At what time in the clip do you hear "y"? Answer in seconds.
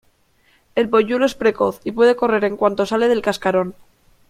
1.83-1.91